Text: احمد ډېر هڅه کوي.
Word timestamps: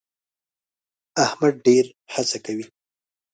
احمد 1.25 1.53
ډېر 1.65 1.85
هڅه 2.13 2.37
کوي. 2.45 2.65